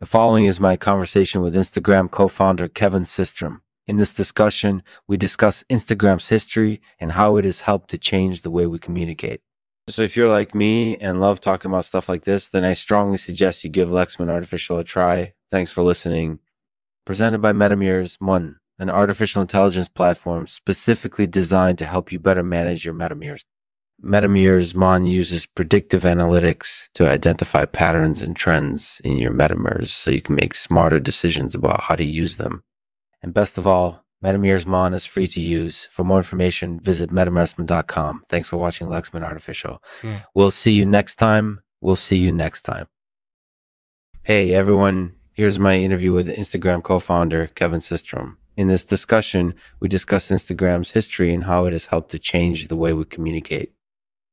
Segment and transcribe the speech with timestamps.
[0.00, 3.60] The following is my conversation with Instagram co-founder Kevin Systrom.
[3.86, 8.50] In this discussion, we discuss Instagram's history and how it has helped to change the
[8.50, 9.42] way we communicate.
[9.88, 13.18] So if you're like me and love talking about stuff like this, then I strongly
[13.18, 15.34] suggest you give Lexman Artificial a try.
[15.50, 16.38] Thanks for listening.
[17.04, 22.86] Presented by Metamirrors One, an artificial intelligence platform specifically designed to help you better manage
[22.86, 23.44] your metamirrors.
[24.02, 30.22] Metamirrors Mon uses predictive analytics to identify patterns and trends in your metamirrors so you
[30.22, 32.62] can make smarter decisions about how to use them.
[33.22, 35.86] And best of all, Metamirrors Mon is free to use.
[35.90, 38.24] For more information, visit metamirrorsmon.com.
[38.30, 39.82] Thanks for watching Lexman Artificial.
[40.02, 40.20] Yeah.
[40.34, 41.60] We'll see you next time.
[41.82, 42.86] We'll see you next time.
[44.22, 48.36] Hey everyone, here's my interview with Instagram co-founder Kevin Systrom.
[48.56, 52.76] In this discussion, we discuss Instagram's history and how it has helped to change the
[52.76, 53.74] way we communicate.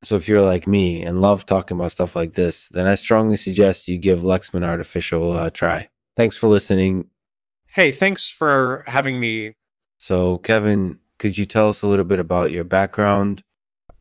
[0.04, 3.36] So if you're like me and love talking about stuff like this, then I strongly
[3.36, 5.90] suggest you give Lexman Artificial a try.
[6.16, 7.06] Thanks for listening.
[7.68, 9.54] Hey, thanks for having me.
[9.98, 13.44] So, Kevin, could you tell us a little bit about your background?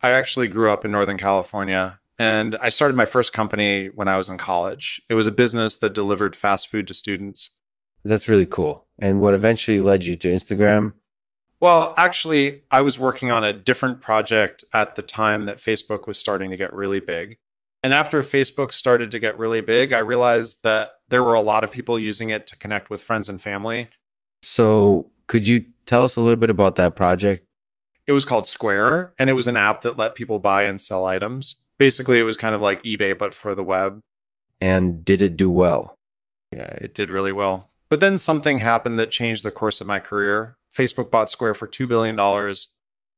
[0.03, 4.17] I actually grew up in Northern California and I started my first company when I
[4.17, 5.01] was in college.
[5.09, 7.51] It was a business that delivered fast food to students.
[8.05, 8.87] That's really cool.
[8.99, 10.93] And what eventually led you to Instagram?
[11.61, 16.19] Well, actually, I was working on a different project at the time that Facebook was
[16.19, 17.39] starting to get really big.
[17.83, 21.65] And after Facebook started to get really big, I realized that there were a lot
[21.65, 23.89] of people using it to connect with friends and family.
[24.43, 27.45] So, could you tell us a little bit about that project?
[28.07, 31.07] It was called Square, and it was an app that let people buy and sell
[31.07, 31.57] items.
[31.79, 34.01] Basically, it was kind of like eBay, but for the web.
[34.61, 35.95] And did it do well?
[36.53, 37.71] Yeah, it did really well.
[37.89, 40.57] But then something happened that changed the course of my career.
[40.77, 42.17] Facebook bought Square for $2 billion.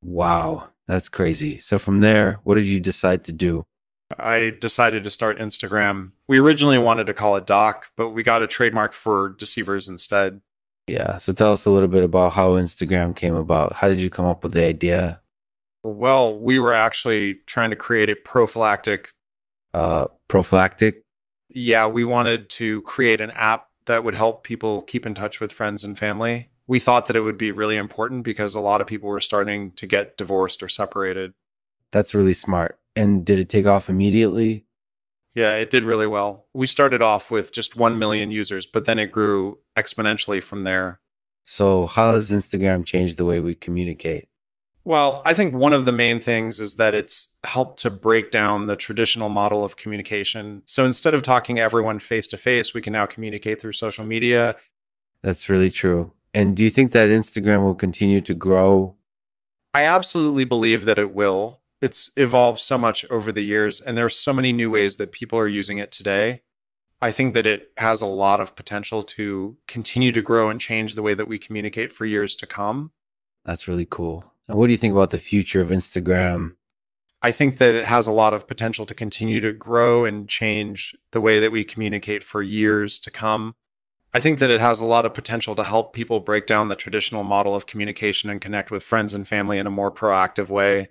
[0.02, 1.58] Wow, that's crazy.
[1.58, 3.64] So, from there, what did you decide to do?
[4.18, 6.12] I decided to start Instagram.
[6.28, 10.40] We originally wanted to call it Doc, but we got a trademark for dissevers instead.
[10.86, 11.18] Yeah.
[11.18, 13.74] So, tell us a little bit about how Instagram came about.
[13.74, 15.20] How did you come up with the idea?
[15.82, 19.12] Well, we were actually trying to create a prophylactic.
[19.74, 21.02] Uh, prophylactic?
[21.48, 25.52] Yeah, we wanted to create an app that would help people keep in touch with
[25.52, 26.50] friends and family.
[26.68, 29.72] We thought that it would be really important because a lot of people were starting
[29.72, 31.34] to get divorced or separated.
[31.90, 32.78] That's really smart.
[32.94, 34.66] And did it take off immediately?
[35.34, 36.46] Yeah, it did really well.
[36.52, 41.00] We started off with just 1 million users, but then it grew exponentially from there.
[41.44, 44.28] So, how has Instagram changed the way we communicate?
[44.88, 48.66] Well, I think one of the main things is that it's helped to break down
[48.66, 50.62] the traditional model of communication.
[50.64, 54.06] So instead of talking to everyone face to face, we can now communicate through social
[54.06, 54.56] media.
[55.22, 56.12] That's really true.
[56.34, 58.97] And do you think that Instagram will continue to grow?
[59.75, 61.61] I absolutely believe that it will.
[61.81, 65.39] It's evolved so much over the years, and there's so many new ways that people
[65.39, 66.43] are using it today.
[67.00, 70.97] I think that it has a lot of potential to continue to grow and change
[70.97, 72.91] the way that we communicate for years to come.
[73.45, 74.25] That's really cool.
[74.49, 76.56] And what do you think about the future of Instagram?
[77.22, 80.97] I think that it has a lot of potential to continue to grow and change
[81.12, 83.55] the way that we communicate for years to come.
[84.18, 86.74] I think that it has a lot of potential to help people break down the
[86.74, 90.88] traditional model of communication and connect with friends and family in a more proactive way.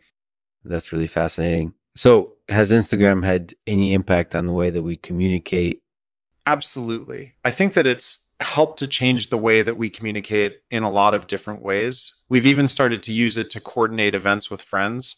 [0.64, 1.74] That's really fascinating.
[1.94, 5.82] So, has Instagram had any impact on the way that we communicate?
[6.46, 7.34] Absolutely.
[7.44, 11.14] I think that it's helped to change the way that we communicate in a lot
[11.14, 12.14] of different ways.
[12.30, 15.18] We've even started to use it to coordinate events with friends.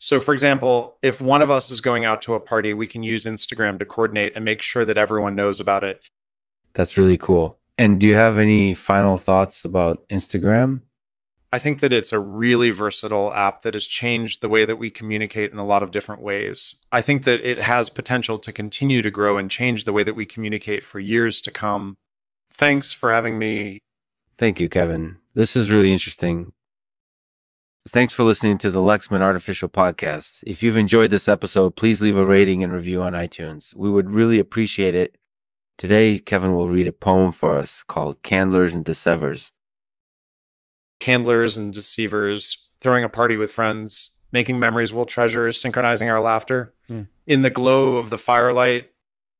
[0.00, 3.04] So, for example, if one of us is going out to a party, we can
[3.04, 6.00] use Instagram to coordinate and make sure that everyone knows about it.
[6.74, 7.58] That's really cool.
[7.78, 10.82] And do you have any final thoughts about Instagram?
[11.52, 14.90] I think that it's a really versatile app that has changed the way that we
[14.90, 16.74] communicate in a lot of different ways.
[16.90, 20.16] I think that it has potential to continue to grow and change the way that
[20.16, 21.96] we communicate for years to come.
[22.52, 23.78] Thanks for having me.
[24.36, 25.18] Thank you, Kevin.
[25.34, 26.52] This is really interesting.
[27.88, 30.42] Thanks for listening to the Lexman Artificial Podcast.
[30.44, 33.74] If you've enjoyed this episode, please leave a rating and review on iTunes.
[33.76, 35.18] We would really appreciate it.
[35.76, 39.50] Today, Kevin will read a poem for us called Candlers and Dissevers.
[41.00, 46.74] Candlers and dissevers, throwing a party with friends, making memories we'll treasure, synchronizing our laughter.
[46.86, 47.02] Hmm.
[47.26, 48.90] In the glow of the firelight,